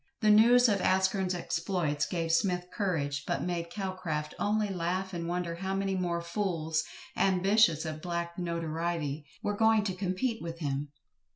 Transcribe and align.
The 0.21 0.31
news 0.31 0.67
of 0.67 0.81
ASKERN'S 0.81 1.35
exploits 1.35 2.07
gave 2.07 2.31
SMITH 2.31 2.71
courage, 2.71 3.23
but 3.27 3.43
made 3.43 3.69
CALCRAFT 3.69 4.33
only 4.39 4.69
laugh 4.69 5.13
and 5.13 5.27
wonder 5.27 5.53
how 5.57 5.75
many 5.75 5.93
more 5.93 6.21
fools, 6.21 6.83
ambitious 7.15 7.85
of 7.85 7.97
a 7.97 7.99
black 7.99 8.39
notoriety, 8.39 9.27
were 9.43 9.55
going 9.55 9.83
to 9.83 9.93
compete 9.93 10.41
with 10.41 10.57
him. 10.57 10.87